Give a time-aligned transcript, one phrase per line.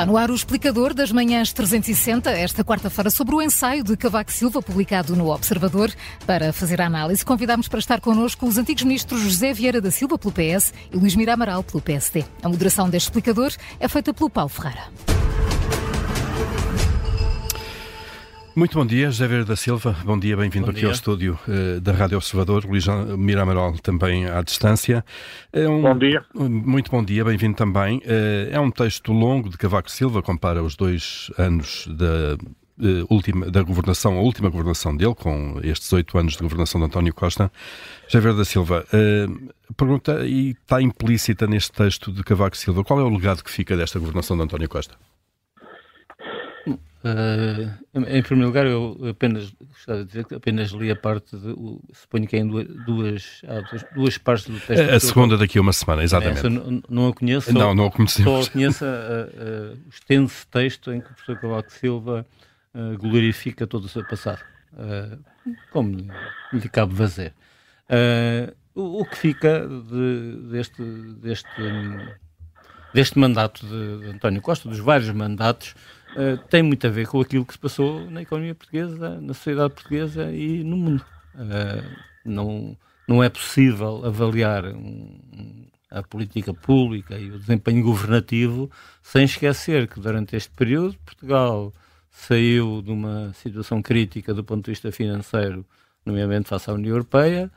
[0.00, 4.32] Está no ar o explicador das manhãs 360, esta quarta-feira, sobre o ensaio de Cavaco
[4.32, 5.92] Silva, publicado no Observador.
[6.26, 10.16] Para fazer a análise, convidamos para estar connosco os antigos ministros José Vieira da Silva,
[10.16, 12.24] pelo PS, e Luís Mira Amaral, pelo PSD.
[12.42, 14.84] A moderação deste explicador é feita pelo Paulo Ferreira.
[18.56, 19.96] Muito bom dia, José Vieira da Silva.
[20.04, 22.64] Bom dia, bem-vindo aqui ao estúdio uh, da Rádio Observador.
[22.64, 22.84] Luís
[23.16, 25.04] Miramaral também à distância.
[25.52, 26.24] É um, bom dia.
[26.34, 27.98] Muito bom dia, bem-vindo também.
[27.98, 32.34] Uh, é um texto longo de Cavaco Silva, compara os dois anos da
[32.84, 36.86] uh, última, da governação, a última governação dele, com estes oito anos de governação de
[36.86, 37.52] António Costa.
[38.08, 38.84] José Vieira da Silva,
[39.76, 43.76] pergunta, e está implícita neste texto de Cavaco Silva, qual é o legado que fica
[43.76, 44.96] desta governação de António Costa?
[47.02, 51.54] Uh, em primeiro lugar, eu apenas gostava de dizer que apenas li a parte de,
[51.94, 53.42] suponho que é em duas, duas,
[53.94, 54.90] duas, partes do texto.
[54.90, 56.46] A, a segunda daqui a uma semana, exatamente.
[56.46, 57.54] não, não a conheço.
[57.54, 58.44] Não, não a conhecemos.
[58.44, 62.26] Só conheço o extenso texto em que o professor Cavaco Silva
[62.74, 64.42] uh, glorifica todo o seu passado,
[64.74, 65.18] uh,
[65.70, 65.96] como
[66.52, 67.32] lhe cabe fazer.
[68.74, 71.48] O, o, que fica de, deste, deste,
[72.92, 75.74] deste mandato de, de António Costa, dos vários mandatos,
[76.16, 79.74] uh, tem muito a ver com aquilo que se passou na economia portuguesa, na sociedade
[79.74, 81.04] portuguesa e no mundo.
[81.34, 82.76] Uh, não,
[83.08, 88.70] não é possível avaliar um, a política pública e o desempenho governativo
[89.02, 91.72] sem esquecer que durante este período Portugal
[92.10, 95.64] saiu de uma situação crítica do ponto de vista financeiro,
[96.04, 97.50] nomeadamente face à União Europeia,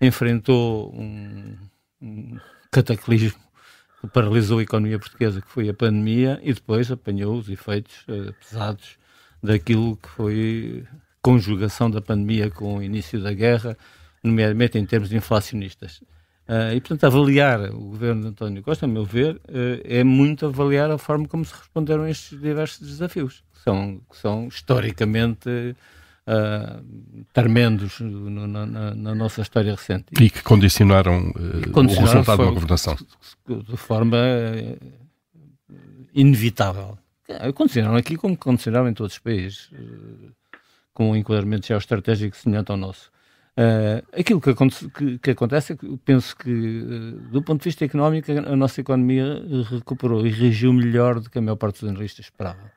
[0.00, 1.56] enfrentou um,
[2.00, 2.38] um
[2.70, 3.40] cataclismo
[4.00, 8.32] que paralisou a economia portuguesa, que foi a pandemia, e depois apanhou os efeitos uh,
[8.32, 8.98] pesados
[9.42, 10.84] daquilo que foi
[11.22, 13.76] conjugação da pandemia com o início da guerra,
[14.22, 16.02] nomeadamente em termos inflacionistas.
[16.48, 20.46] Uh, e, portanto, avaliar o governo de António Costa, a meu ver, uh, é muito
[20.46, 25.76] avaliar a forma como se responderam a estes diversos desafios, que são, que são historicamente
[26.26, 30.06] uh, tremendos no, na, na, nossa história recente.
[30.20, 32.96] E que condicionaram, uh, condicionaram o resultado de uma governação.
[33.46, 35.74] De forma uh,
[36.14, 36.98] inevitável.
[37.54, 39.70] Condicionaram aqui como condicionaram em todos os países,
[40.92, 43.10] com um enquadramento geoestratégico semelhante ao nosso.
[43.60, 47.84] Uh, aquilo que, que, que, acontece é que penso que, uh, do ponto de vista
[47.84, 52.26] económico, a nossa economia recuperou e reagiu melhor do que a maior parte dos analistas
[52.26, 52.72] esperava.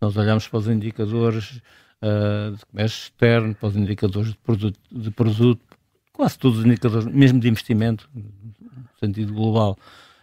[0.00, 1.60] Nós olhamos para os indicadores
[2.02, 5.60] uh, de comércio externo, para os indicadores de produto, de produto,
[6.12, 9.78] quase todos os indicadores, mesmo de investimento, no sentido global,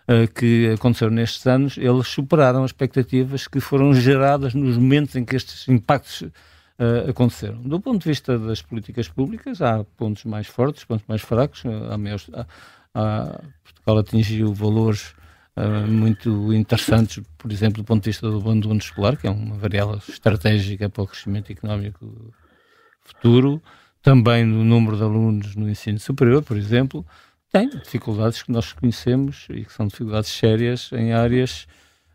[0.08, 5.26] uh, que aconteceram nestes anos, eles superaram as expectativas que foram geradas nos momentos em
[5.26, 7.62] que estes impactos uh, aconteceram.
[7.62, 11.64] Do ponto de vista das políticas públicas, há pontos mais fortes, pontos mais fracos.
[11.66, 12.46] Há há,
[12.94, 15.14] há, Portugal atingiu valores
[15.60, 19.58] uh, muito interessantes, por exemplo, do ponto de vista do abandono escolar, que é uma
[19.58, 22.34] variável estratégica para o crescimento económico
[23.04, 23.62] futuro,
[24.02, 27.06] também no número de alunos no ensino superior, por exemplo,
[27.52, 31.68] tem dificuldades que nós conhecemos e que são dificuldades sérias em áreas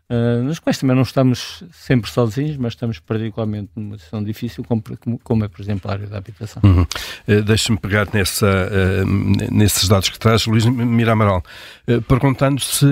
[0.07, 4.83] Uh, nos quais também não estamos sempre sozinhos, mas estamos particularmente numa situação difícil, como,
[5.23, 6.61] como é, por exemplo, a área da habitação.
[6.63, 6.83] Uhum.
[7.27, 11.41] Uh, Deixe-me pegar nessa, uh, nesses dados que traz, Luís Miramaral,
[11.87, 12.85] uh, perguntando se,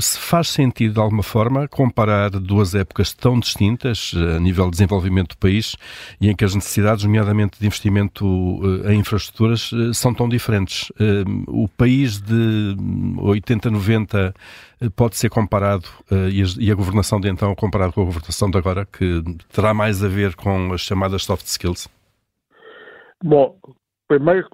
[0.00, 5.36] se faz sentido, de alguma forma, comparar duas épocas tão distintas a nível de desenvolvimento
[5.36, 5.76] do país
[6.20, 8.60] e em que as necessidades, nomeadamente de investimento
[8.90, 10.90] em infraestruturas, são tão diferentes.
[11.46, 12.76] o país de
[13.18, 14.34] 80, 90
[14.96, 15.88] pode ser comparado,
[16.32, 19.22] e, a, e, a, governação de então comparado com a governação de agora, que
[19.52, 21.88] terá mais a ver com as chamadas soft skills?
[23.22, 23.58] Bom,
[24.08, 24.48] primeiro,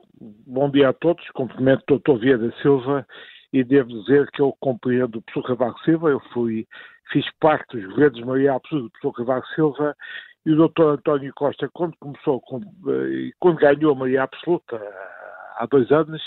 [0.47, 2.21] bom dia a todos, cumprimento o Dr.
[2.21, 3.07] Vieira Silva
[3.53, 6.67] e devo dizer que eu compreendo o professor Cavaco Silva, eu fui,
[7.11, 9.97] fiz parte dos governos Maria Absoluta do professor Cavaco Silva
[10.45, 10.83] e o Dr.
[10.83, 12.43] António Costa, quando começou,
[12.89, 14.81] eh, quando ganhou a Maria Absoluta,
[15.59, 16.23] há dois anos,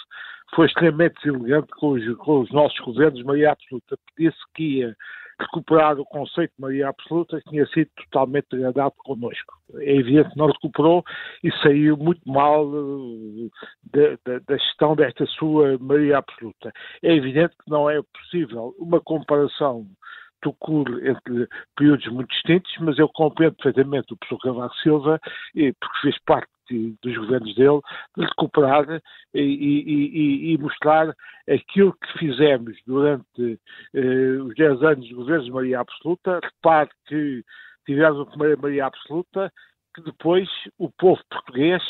[0.56, 3.98] foi extremamente deselegante com os, com os nossos governos de maioria absoluta.
[4.16, 4.96] Pedia-se que ia
[5.42, 9.54] recuperar o conceito de maioria absoluta que tinha sido totalmente degradado connosco.
[9.76, 11.04] É evidente que não recuperou
[11.44, 12.70] e saiu muito mal
[13.96, 16.72] eh, da, da gestão desta sua maioria absoluta.
[17.04, 19.86] É evidente que não é possível uma comparação
[20.50, 25.20] ocorre entre períodos muito distintos, mas eu compreendo perfeitamente o professor Cavaco Silva,
[25.54, 26.50] porque fez parte
[27.02, 27.82] dos governos dele,
[28.18, 29.02] de recuperar
[29.34, 31.16] e, e, e, mostrar
[31.50, 33.60] aquilo que fizemos durante
[33.94, 36.40] eh, os 10 anos de governos de Maria Absoluta.
[36.44, 37.44] Repare que
[37.86, 39.52] tivemos a primeira Maria Absoluta,
[39.94, 40.48] que depois
[40.78, 41.82] o povo português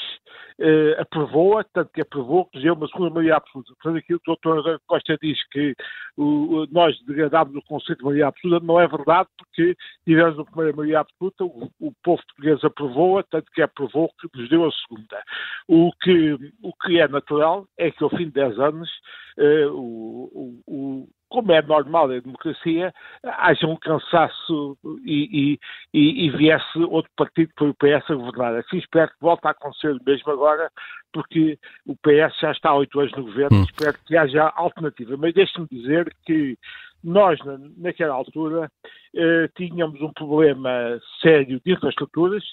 [0.59, 3.73] eh, aprovou-a, tanto que aprovou que deu uma segunda maioria absoluta.
[3.81, 4.77] Portanto, aquilo que o Dr.
[4.87, 5.75] Costa diz que
[6.17, 9.75] o, nós degradámos o conceito de maioria absoluta, não é verdade, porque
[10.05, 14.49] tivemos a primeira maioria absoluta, o, o povo português aprovou-a, tanto que aprovou que nos
[14.49, 15.23] deu a segunda.
[15.67, 18.89] O que, o que é natural é que ao fim de 10 anos
[19.37, 22.93] eh, o, o como é normal na democracia,
[23.23, 25.57] haja um cansaço e,
[25.93, 28.55] e, e, e viesse outro partido para o PS a governar.
[28.57, 30.69] Assim espero que volte a acontecer mesmo agora,
[31.13, 31.57] porque
[31.87, 33.63] o PS já está há oito anos no governo hum.
[33.63, 35.15] espero que haja alternativa.
[35.17, 36.57] Mas deixe-me dizer que
[37.01, 37.39] nós,
[37.77, 38.69] naquela altura,
[39.15, 42.43] eh, tínhamos um problema sério de infraestruturas,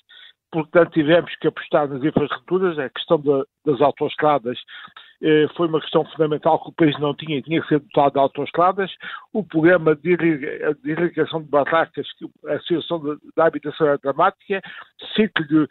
[0.53, 4.59] portanto tivemos que apostar nas infraestruturas, a questão da, das autoestradas
[5.57, 8.91] foi uma questão fundamental que o país não tinha tinha que ser dotado de autoestradas.
[9.33, 10.11] O programa de,
[10.85, 12.07] irrigação de barracas,
[12.47, 14.63] a situação da habitação é dramática,
[15.15, 15.67] cerca de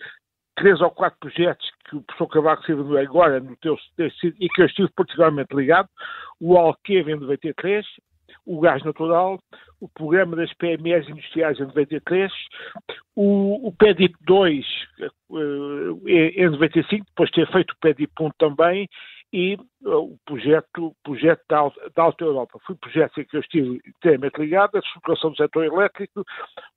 [0.57, 4.65] três ou quatro projetos que o professor Cavaco Silva agora no teu, e que eu
[4.65, 5.87] estive particularmente ligado,
[6.39, 7.85] o Alqueva em 93,
[8.45, 9.39] o gás natural,
[9.79, 12.31] o programa das PMEs industriais em 93,
[13.15, 14.65] o, o PEDIP 2
[15.29, 18.89] uh, em 95, depois de ter feito o PEDIP 1 também,
[19.31, 22.59] e uh, o projeto, projeto da, da Alta Europa.
[22.65, 26.23] Foi o projeto em que eu estive inteiramente ligado, a reestruturação do setor elétrico,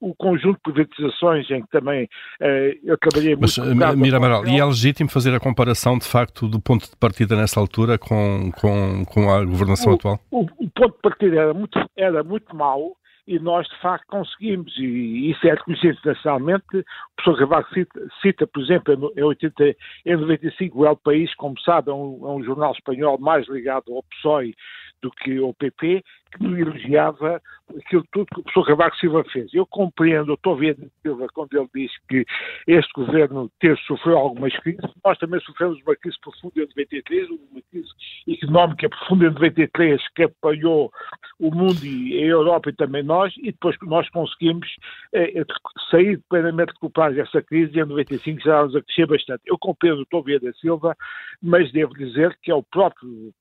[0.01, 3.77] o conjunto de privatizações em que também uh, eu trabalhei Mas, muito.
[3.77, 7.37] Mas, Mira Amaral, e é legítimo fazer a comparação, de facto, do ponto de partida
[7.37, 10.21] nessa altura com, com, com a governação o, atual?
[10.31, 12.97] O, o, ponto de partida era muito, era muito mau,
[13.31, 16.65] e nós de facto conseguimos, e isso é reconhecido internacionalmente.
[16.79, 16.85] O
[17.17, 21.91] professor Cavaco cita, cita, por exemplo, em, 80, em 95 o El País, como sabe,
[21.91, 24.53] é um, é um jornal espanhol mais ligado ao PSOE
[25.01, 27.41] do que ao PP, que me elogiava
[27.79, 29.53] aquilo tudo que o professor Cavaco Silva fez.
[29.55, 32.25] Eu compreendo, estou vendo Silva quando ele diz que
[32.67, 37.63] este governo ter sofreu algumas crises, nós também sofremos uma crise profunda em 93, uma
[37.71, 37.89] crise
[38.29, 40.91] económica profunda em 93 que apanhou
[41.39, 44.69] o mundo e a Europa e também nós, e depois nós conseguimos
[45.15, 45.45] eh,
[45.91, 49.43] sair plenamente recuperados dessa crise e em 95 já a crescer bastante.
[49.47, 50.97] Eu compreendo o Tovia da Silva,
[51.43, 53.33] mas devo dizer que é o próprio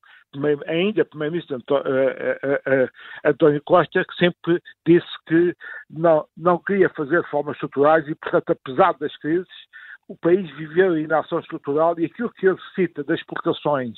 [0.67, 1.57] ainda Primeiro-Ministro
[3.25, 5.55] António Costa, que sempre disse que
[5.89, 9.47] não, não queria fazer reformas estruturais e, portanto, apesar das crises,
[10.07, 13.95] o país viveu em inação estrutural e aquilo que ele cita das exportações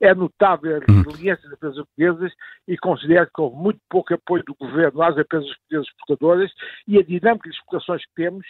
[0.00, 1.02] é notável a hum.
[1.02, 2.32] resiliência das empresas portuguesas
[2.68, 6.52] e considero que houve muito pouco apoio do governo às empresas portuguesas exportadoras
[6.86, 8.46] e a dinâmica de exportações que temos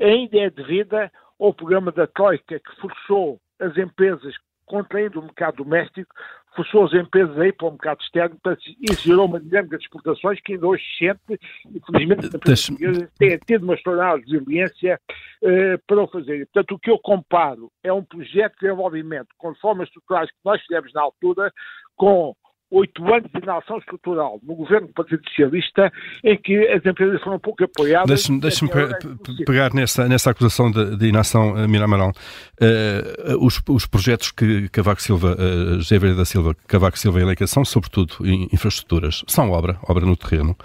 [0.00, 6.14] ainda é devida ao programa da Troika que forçou as empresas contraindo o mercado doméstico,
[6.54, 8.38] forçou as empresas a ir para o mercado externo,
[8.80, 11.40] isso gerou uma dinâmica de exportações que ainda hoje se sente,
[11.74, 15.00] infelizmente, as empresas têm tido uma extraordinária resiliência
[15.42, 16.46] uh, para o fazer.
[16.46, 20.60] Portanto, o que eu comparo é um projeto de desenvolvimento com formas estruturais que nós
[20.62, 21.52] fizemos na altura,
[21.96, 22.34] com
[22.72, 25.92] oito anos de inação estrutural no governo do Partido Socialista,
[26.24, 28.08] em que as empresas foram pouco apoiadas.
[28.08, 32.12] Deixe-me deixe pe pegar nessa, nessa acusação de, de inação, uh, Miramaral.
[32.60, 38.14] Uh, os, os projetos que Cavaco Silva, uh, da Silva, Cavaco Silva eleica são, sobretudo,
[38.52, 39.22] infraestruturas.
[39.26, 40.56] São obra, obra no terreno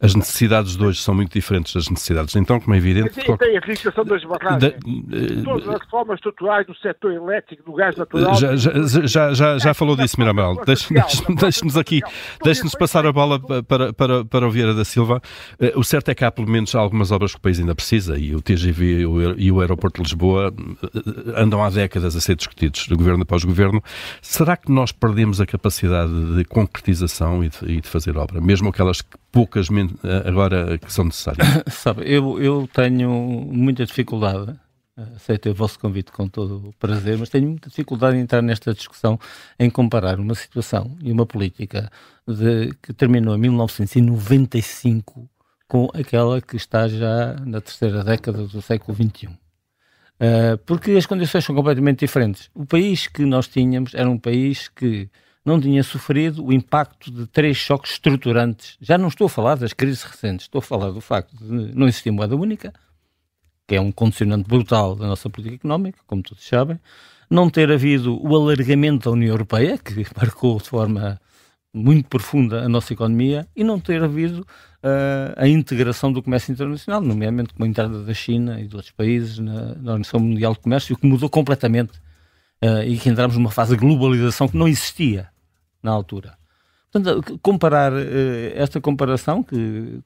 [0.00, 2.34] as necessidades de hoje são muito diferentes das necessidades.
[2.36, 3.14] Então, como é evidente...
[3.14, 4.74] Sim, tem a fixação das barragens.
[4.82, 8.34] De, Todas as reformas estruturais do setor elétrico, do gás natural...
[8.34, 8.72] Já, já,
[9.06, 10.56] já, já, já falou disso, Miramel.
[10.66, 12.00] Deixe-nos aqui,
[12.42, 15.20] deixe-nos passar a bola para, para, para o Vieira da Silva.
[15.58, 18.18] Eh, o certo é que há pelo menos algumas obras que o país ainda precisa
[18.18, 19.02] e o TGV
[19.36, 23.44] e o Aeroporto de Lisboa eh, andam há décadas a ser discutidos, de governo após
[23.44, 23.82] governo.
[24.20, 28.40] Será que nós perdemos a capacidade de concretização e de, e de fazer obra?
[28.40, 31.46] Mesmo aquelas que poucas eh, agora que são necessárias?
[31.68, 34.58] Sabe, eu, eu tenho muita dificuldade,
[35.14, 38.72] aceito o vosso convite com todo o prazer, mas tenho muita dificuldade em entrar nesta
[38.72, 39.20] discussão
[39.58, 41.90] em comparar uma situação e uma política
[42.26, 45.28] de, que terminou em 1995
[45.68, 49.26] com aquela que está já na terceira década do século XXI.
[49.26, 49.36] Uh,
[50.18, 52.48] eh, porque as condições são completamente diferentes.
[52.54, 55.10] O país que nós tínhamos era um país que
[55.46, 58.76] não tinha sofrido o impacto de três choques estruturantes.
[58.80, 61.86] Já não estou a falar das crises recentes, estou a falar do facto de não
[61.86, 62.74] existir moeda única,
[63.68, 66.80] que é um condicionante brutal da nossa política económica, como todos sabem,
[67.30, 71.20] não ter havido o alargamento da União Europeia, que marcou de forma
[71.72, 77.00] muito profunda a nossa economia, e não ter havido uh, a integração do comércio internacional,
[77.00, 80.58] nomeadamente com a entrada da China e de outros países na, na Organização Mundial de
[80.58, 81.92] Comércio, que mudou completamente
[82.64, 85.28] uh, e que entramos numa fase de globalização que não existia
[85.86, 86.36] na altura.
[86.92, 87.96] Portanto, comparar uh,
[88.54, 90.00] esta comparação, que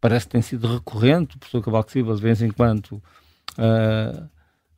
[0.00, 2.94] parece que tem sido recorrente, o professor Cavaco Silva de vez em quando
[3.56, 4.22] uh,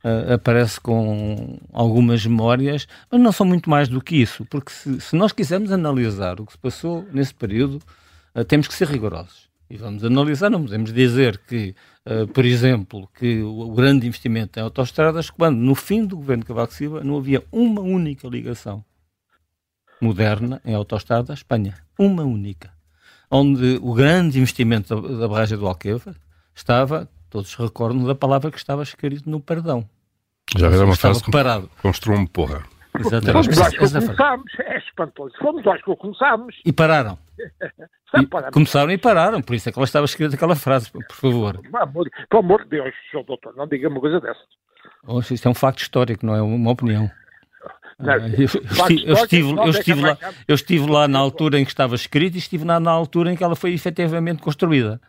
[0.03, 5.01] uh, aparece com algumas memórias, mas não são muito mais do que isso, porque se,
[5.01, 7.81] se nós quisermos analisar o que se passou nesse período,
[8.35, 9.49] uh, temos que ser rigorosos.
[9.67, 11.73] E vamos analisar, não podemos dizer que,
[12.35, 16.71] por exemplo, que o, o, grande investimento em autoestradas, quando no fim do governo Cavaco
[16.71, 18.85] Silva não havia uma única ligação
[20.01, 21.75] moderna em autoestrada Espanha.
[21.97, 22.71] Uma única.
[23.29, 26.15] Onde o grande investimento da, da barragem do Alqueva
[26.53, 29.87] estava, todos recordam da palavra que estava escrito no perdão.
[30.57, 31.69] Já era uma frase parado.
[31.81, 32.63] construiu-me porra.
[32.99, 33.31] Exatamente.
[33.31, 35.33] Fomos nós que começámos, é espantoso.
[35.39, 36.55] Fomos nós que começámos.
[36.63, 37.17] E pararam.
[38.15, 41.59] e começaram e pararam, por isso é que ela estava escrita aquela frase, por favor.
[41.59, 43.23] Pelo amor de Deus, Sr.
[43.25, 44.45] Doutor, não diga uma coisa dessas.
[45.05, 47.09] Oh, isto é um facto histórico, não é uma opinião.
[47.97, 48.49] Ah, eu,
[49.05, 52.39] eu, estive, eu, estive lá, eu estive lá na altura em que estava escrito e
[52.39, 54.99] estive lá na altura em que ela foi efetivamente construída.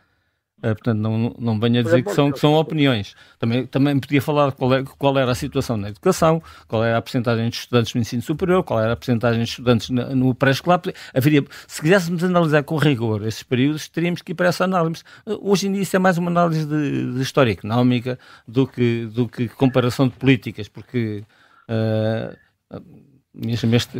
[0.59, 3.13] Uh, portanto, não, não venho a dizer que são, que são opiniões.
[3.37, 7.01] Também, também podia falar qual, é, qual era a situação na educação, qual era a
[7.01, 10.81] porcentagem de estudantes no ensino superior, qual era a porcentagem de estudantes no, no pré-escolar.
[11.13, 15.03] Haveria, se quiséssemos analisar com rigor esses períodos, teríamos que ir para essa análise.
[15.25, 18.17] Hoje em dia isso é mais uma análise de, de história económica
[18.47, 21.23] do que, do que comparação de políticas, porque
[21.69, 22.35] uh,
[23.33, 23.99] mesmo este,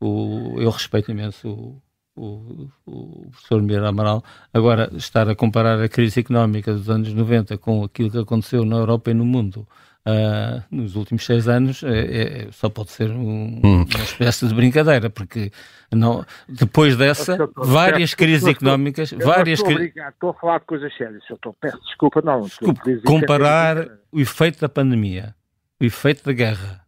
[0.00, 1.82] o, eu respeito imenso o,
[2.16, 7.58] o, o professor Miguel Amaral, agora estar a comparar a crise económica dos anos 90
[7.58, 9.66] com aquilo que aconteceu na Europa e no mundo
[10.06, 13.84] uh, nos últimos seis anos é, é, só pode ser um, hum.
[13.94, 15.50] uma espécie de brincadeira, porque
[15.92, 19.92] não, depois dessa, várias crises económicas, várias crises...
[19.96, 22.42] Estou a falar de coisas sérias, estou, peço desculpa, não.
[22.42, 25.34] Desculpa, comparar o efeito da pandemia,
[25.80, 26.85] o efeito da guerra,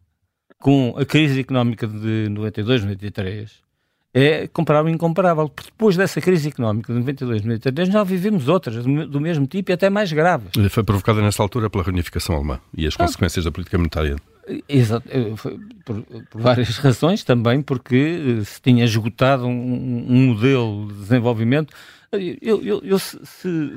[0.59, 3.69] com a crise económica de 92, 93
[4.13, 5.49] é comparável e incomparável.
[5.49, 9.73] Porque depois dessa crise económica de 92, 93, já vivemos outras do mesmo tipo e
[9.73, 10.51] até mais graves.
[10.69, 14.15] Foi provocada nessa altura pela reunificação alemã e as ah, consequências da política monetária.
[14.67, 15.07] Exato,
[15.85, 21.71] por, por, várias razões, também porque eh, se tinha esgotado um, um modelo de desenvolvimento.
[22.11, 23.71] Eu, eu, eu se, se,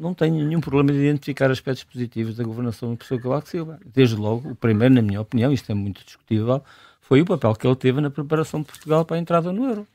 [0.00, 3.78] não tenho nenhum problema de identificar aspectos positivos da governação do professor Cavaco Silva.
[3.84, 6.64] Desde logo, o primeiro, na minha opinião, isto é muito discutível,
[7.00, 9.86] foi o papel que ele teve na preparação de Portugal para a entrada no euro.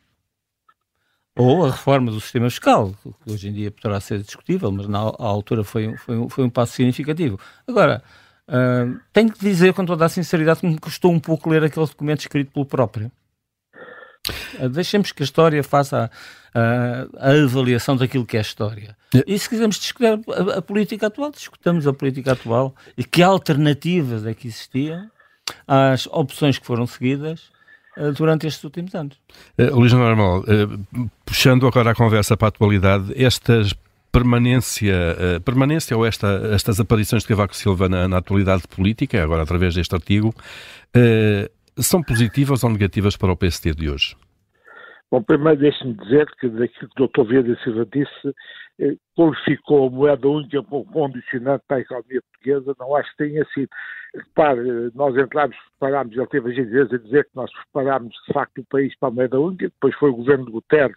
[1.36, 5.00] Ou a reforma do sistema fiscal, que hoje em dia poderá ser discutível, mas na
[5.00, 7.38] altura foi, foi, foi um passo significativo.
[7.68, 8.02] Agora,
[8.48, 11.86] uh, tenho que dizer com toda a sinceridade que me custou um pouco ler aquele
[11.86, 13.12] documento escrito pelo próprio.
[14.60, 16.10] Uh, deixemos que a história faça
[16.54, 18.96] a, a, a, avaliação daquilo que é a história.
[19.26, 24.26] E se quisermos discutir a, a, política atual, discutamos a política atual e que alternativas
[24.26, 25.10] é que existiam
[25.68, 27.52] às opções que foram seguidas
[27.98, 29.18] uh, durante estes últimos anos.
[29.58, 33.74] Uh, Luís Normal, uh, puxando agora a conversa para a atualidade, estas
[34.16, 39.44] permanência, uh, permanência ou esta, estas aparições de Cavaco Silva na, na atualidade política, agora
[39.44, 40.34] através deste artigo,
[40.96, 44.16] uh, são positivas ou negativas para o PSD de hoje?
[45.12, 47.30] Bom, primeiro deixe-me dizer que daquilo que o Dr.
[47.30, 48.36] Vieira Silva disse,
[48.80, 53.46] eh, qualificou a moeda única como condicionante para a economia portuguesa, não acho que tenha
[53.54, 53.70] sido.
[54.16, 58.60] Repare, nós entramos, preparámos, ele teve a gentileza de dizer que nós preparámos de facto
[58.60, 60.96] o país para a moeda única, depois foi o governo de Guterres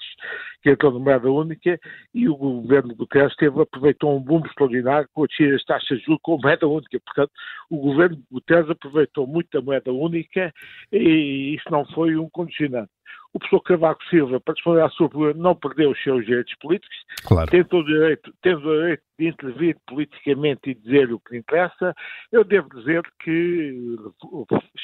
[0.63, 1.79] que entrou na moeda única
[2.15, 5.99] e o governo de Guterres teve, aproveitou um boom extraordinário com a descida das taxas
[5.99, 6.99] de juros com a moeda única.
[7.01, 7.31] Portanto,
[7.71, 10.53] o governo de Guterres aproveitou muito a moeda única
[10.93, 12.91] e isso não foi um condicionante.
[13.33, 16.97] O professor Cavaco Silva, para responder à sua pergunta, não perdeu os seus direitos políticos,
[17.27, 17.51] claro.
[17.51, 21.41] tem todo o direito, tem o direito de intervir politicamente e dizer o que lhe
[21.41, 21.95] interessa.
[22.33, 23.97] Eu devo dizer que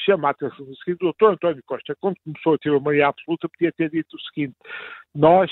[0.05, 3.07] chama a atenção do seguinte, o doutor António Costa, quando começou a ter a maioria
[3.07, 4.55] absoluta, podia ter dito o seguinte,
[5.13, 5.51] nós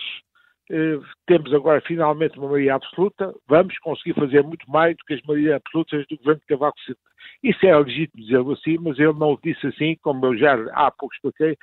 [0.72, 5.22] eh, temos agora finalmente uma maioria absoluta, vamos conseguir fazer muito mais do que as
[5.24, 7.00] maiorias absolutas do governo de Cavaco Silva.
[7.44, 10.92] Isso é legítimo dizê-lo assim, mas ele não o disse assim, como eu já há
[10.92, 11.58] pouco expliquei,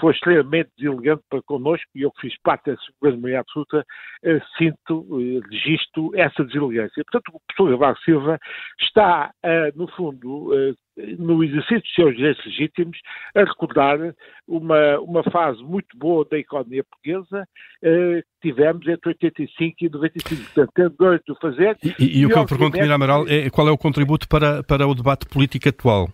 [0.00, 3.84] foi extremamente deselegante para connosco e eu que fiz parte dessa governo de maioria absoluta,
[4.22, 7.04] eh, sinto, eh, registro essa deselegância.
[7.04, 8.38] Portanto, o professor Cavaco Silva
[8.80, 10.76] está, eh, no fundo,
[11.18, 12.98] no exercício dos seus direitos legítimos,
[13.34, 13.98] a recordar
[14.46, 17.46] uma, uma fase muito boa da economia portuguesa
[17.80, 20.42] que tivemos entre 85 e 95.
[20.42, 21.78] Portanto, tem direito de fazer.
[21.82, 24.62] E, e, e o que eu pergunto, Mira Amaral, é qual é o contributo para,
[24.62, 26.08] para o debate político atual?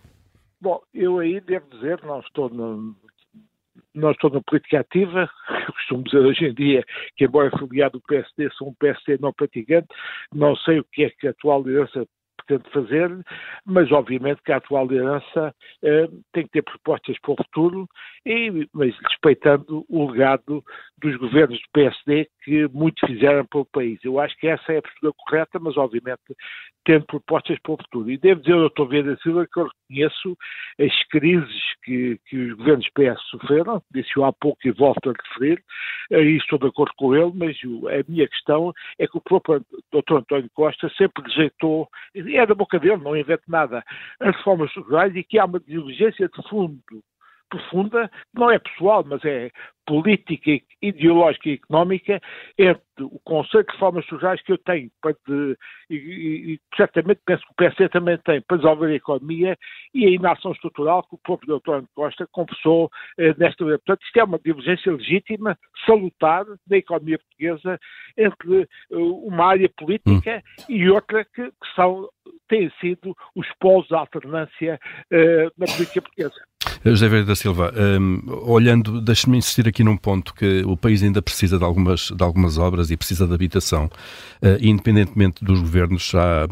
[0.59, 2.95] Bom, eu aí devo dizer, não estou no,
[3.93, 5.29] não estou na política ativa,
[5.67, 6.83] eu costumo dizer hoje em dia
[7.15, 9.87] que, embora filiado do PSD, sou um PSD não praticante,
[10.33, 12.05] não sei o que é que a atual liderança
[12.49, 13.25] pretende fazer,
[13.65, 15.53] mas obviamente que a atual liderança
[15.83, 17.87] eh, tem que ter propostas para o futuro,
[18.25, 20.63] e, mas respeitando o legado
[20.97, 23.99] dos governos do PSD que muito fizeram para o país.
[24.03, 26.21] Eu acho que essa é a postura correta, mas obviamente
[26.85, 28.09] tendo propostas para o futuro.
[28.09, 28.89] E devo dizer ao Dr.
[28.89, 30.37] Vieira Silva que eu reconheço
[30.79, 35.63] as crises que, que os governos PS sofreram, disse-o há pouco e volto a referir,
[36.11, 40.17] e estou de acordo com ele, mas a minha questão é que o próprio Dr.
[40.17, 43.83] António Costa sempre rejeitou, é da boca dele, não inventa nada,
[44.19, 46.79] as reformas sociais e que há uma divergência de fundo
[47.49, 49.49] profunda, não é pessoal, mas é
[49.89, 52.21] política, ideológica e económica
[52.55, 55.57] entre o conceito de reformas sociais que eu tenho para de,
[55.89, 59.57] e, e, certamente penso que o PC também tem para desenvolver a economia
[59.95, 61.83] e a inação estrutural que o próprio Dr.
[61.95, 63.65] Costa confessou eh, nesta.
[63.65, 67.79] Portanto, isto é uma divergência legítima, salutar na economia portuguesa
[68.15, 70.63] entre uh, uma área política hum.
[70.69, 72.07] e outra que, que são,
[72.47, 74.79] têm sido os polos de alternância
[75.11, 76.39] uh, na política portuguesa.
[76.85, 81.21] José Vieira da Silva, um, olhando, deixe-me insistir aqui num ponto que o país ainda
[81.21, 83.85] precisa de algumas, de algumas obras e precisa de habitação.
[84.41, 86.47] Uh, independentemente dos governos, há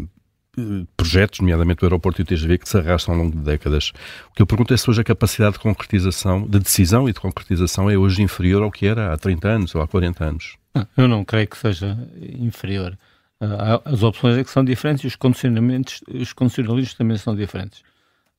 [0.58, 3.94] eh, projetos, nomeadamente o aeroporto e o TGV, que se arrastam ao longo de décadas.
[4.32, 7.20] O que eu pergunto é se hoje a capacidade de concretização, de decisão e de
[7.20, 10.58] concretização é hoje inferior ao que era há 30 anos ou há 40 anos.
[10.98, 11.98] Eu não creio que seja
[12.40, 12.98] inferior.
[13.40, 17.84] Ah, as opções é que são diferentes e os condicionamentos, os condicionalismos também são diferentes.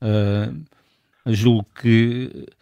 [0.02, 0.64] Uh,
[1.26, 2.52] julgo que eh,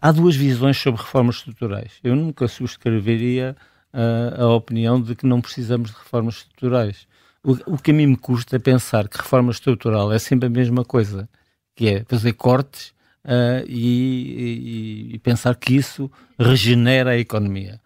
[0.00, 1.92] há duas visões sobre reformas estruturais.
[2.02, 3.56] Eu nunca subscreveria
[3.92, 7.06] uh, a opinião de que não precisamos de reformas estruturais.
[7.44, 10.50] O, o que a mim me custa é pensar que reforma estrutural é sempre a
[10.50, 11.28] mesma coisa,
[11.74, 12.88] que é fazer cortes
[13.24, 17.80] uh, e, e, e, pensar que isso regenera a economia.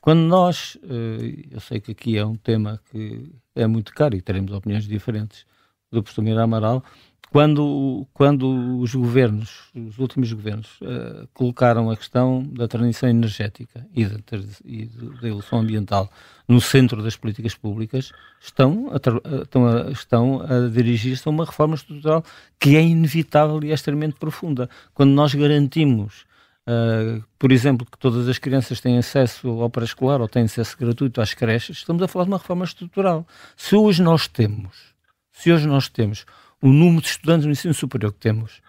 [0.00, 4.22] Quando nós, uh, eu sei que aqui é um tema que é muito caro e
[4.22, 5.44] teremos opiniões diferentes
[5.90, 6.84] do professor Mira Amaral,
[7.30, 14.06] quando, quando os governos, os últimos governos, uh, colocaram a questão da transição energética e
[14.06, 14.18] da,
[14.64, 16.10] e da evolução ambiental
[16.48, 21.74] no centro das políticas públicas, estão a, estão a, estão a dirigir-se a uma reforma
[21.74, 22.24] estrutural
[22.58, 24.70] que é inevitável e é extremamente profunda.
[24.94, 26.24] Quando nós garantimos,
[26.66, 31.20] uh, por exemplo, que todas as crianças têm acesso ao pré-escolar ou têm acesso gratuito
[31.20, 33.26] às creches, estamos a falar de uma reforma estrutural.
[33.54, 34.94] Se hoje nós temos,
[35.30, 36.24] se hoje nós temos
[36.60, 38.60] o número de estudantes no ensino superior que temos,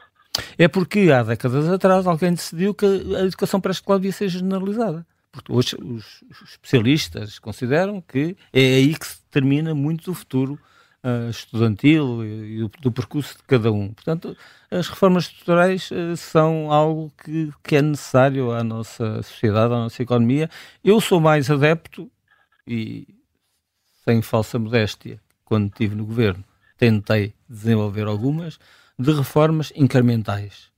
[0.58, 5.06] é porque há décadas atrás alguém decidiu que a educação pré-escolar devia ser generalizada.
[5.32, 10.60] Porque hoje os, especialistas consideram que é aí que se termina muito do futuro
[11.04, 13.93] uh, estudantil e, e do, do, percurso de cada um.
[13.93, 14.36] Portanto,
[14.71, 20.02] as reformas estruturais uh, são algo que, que é necessário à nossa sociedade, à nossa
[20.02, 20.49] economia.
[20.84, 22.10] Eu sou mais adepto,
[22.65, 23.08] e
[24.04, 26.43] sem falsa modéstia, quando estive no governo,
[26.80, 28.58] tentei desenvolver algumas,
[28.98, 30.70] de reformas incrementais.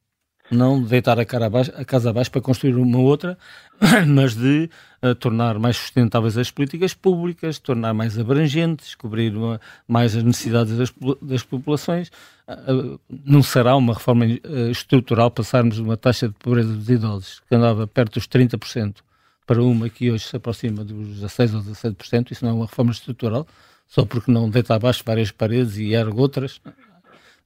[0.50, 3.38] Não de deitar a, cara abaixo, a casa abaixo para construir uma outra,
[4.06, 4.70] mas de
[5.02, 10.76] uh, tornar mais sustentáveis as políticas públicas, tornar mais abrangentes, cobrir uma, mais as necessidades
[10.78, 12.12] das, das populações.
[12.50, 17.42] Uh, não será uma reforma uh, estrutural passarmos de uma taxa de pobreza dos idosos,
[17.48, 18.98] que andava perto dos 30%,
[19.46, 22.32] para uma que hoje se aproxima dos 16% ou 17%.
[22.32, 23.48] Isso não é uma reforma estrutural
[23.92, 26.62] só porque não deita abaixo várias paredes e ergue outras.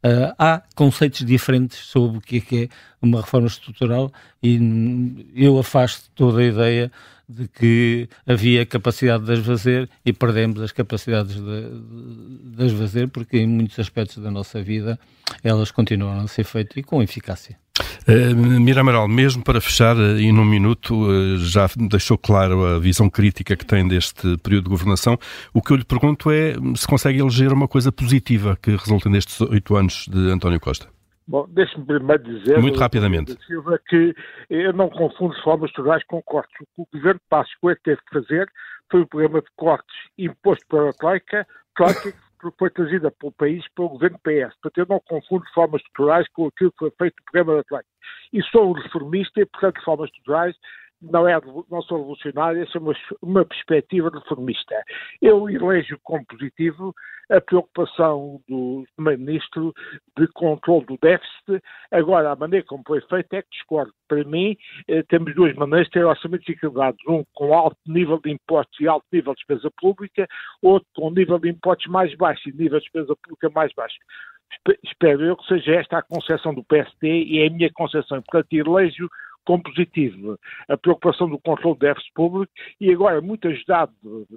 [0.04, 2.70] Uh, há conceitos diferentes sobre o que é, que é
[3.02, 4.60] uma reforma estrutural e
[5.36, 6.92] eu afasto toda a ideia
[7.28, 13.08] de que havia capacidade de as fazer e perdemos as capacidades de, de, as fazer
[13.08, 15.00] porque em muitos aspectos da nossa vida
[15.44, 17.58] elas continuam a ser feitas e com eficácia.
[18.08, 22.78] Uh, Mira Amaral, mesmo para fechar, uh, e num minuto, uh, já deixou claro a
[22.78, 25.18] visão crítica que tem deste período de governação.
[25.52, 29.42] O que eu lhe pergunto é se consegue eleger uma coisa positiva que resulte nestes
[29.42, 30.88] oito anos de António Costa.
[31.28, 33.36] Bom, deixe-me primeiro dizer Muito rapidamente.
[33.48, 34.14] Silva, que
[34.50, 36.54] eu não confundo formas estruturais com cortes.
[36.78, 38.48] O que o governo Passos Coelho teve que fazer
[38.92, 42.14] foi o programa de cortes imposto pela Troika, Troika
[42.58, 44.54] foi trazida pelo país pelo governo PS.
[44.62, 47.90] Portanto, eu não confundo reformas estruturais com aquilo que foi feito no programa da Troika.
[48.34, 50.56] E sou um reformista e, portanto, reformas estruturais
[51.02, 54.76] não, é, não sou revolucionário, essa é uma, uma perspectiva reformista.
[55.22, 56.94] Eu elejo como positivo
[57.30, 59.74] a preocupação do Primeiro-Ministro
[60.18, 61.62] de controle do déficit.
[61.92, 63.92] Agora, a maneira como foi feito é que discordo.
[64.08, 64.56] Para mim,
[64.88, 67.00] eh, temos duas maneiras de ter orçamentos equilibrados.
[67.08, 70.28] Um com alto nível de impostos e alto nível de despesa pública,
[70.62, 73.96] outro com nível de impostos mais baixo e nível de despesa pública mais baixo.
[74.84, 78.22] Espero eu que seja esta a concepção do PSD e é a minha concepção.
[78.22, 79.10] Portanto, elejo
[79.46, 83.94] como positivo a preocupação do controle do déficit público e agora muito ajudado,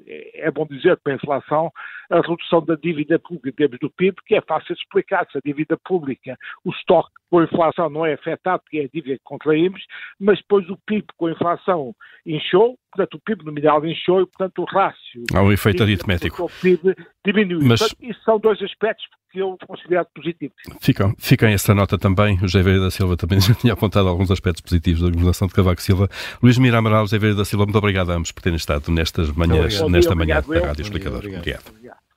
[0.06, 1.70] é bom dizer, pela inflação,
[2.10, 5.26] a redução da dívida pública em termos do PIB, que é fácil explicar.
[5.30, 8.88] Se a dívida pública, o estoque com a inflação não é afetado, porque é a
[8.92, 9.84] dívida que contraímos,
[10.18, 11.94] mas depois o PIB com a inflação
[12.24, 15.24] inchou, portanto o PIB nominal inchou e, portanto, o rácio...
[15.34, 16.44] Há um efeito aritmético.
[16.44, 17.60] O PIB diminuiu.
[17.62, 17.80] Mas...
[17.80, 20.56] Portanto, isso são dois aspectos que eu considero positivos.
[20.80, 22.36] Ficam, fica essa nota também.
[22.36, 25.54] O José Vieira da Silva também já tinha apontado alguns aspectos positivos da governação de
[25.54, 26.08] Cavaco Silva.
[26.42, 29.30] Luís Mira Amaral, José Vieira da Silva, muito obrigado a ambos por terem estado nestas
[29.32, 31.18] manhãs, nesta manhã da Rádio Explicador.
[31.18, 31.68] obrigado.
[31.68, 32.07] obrigado.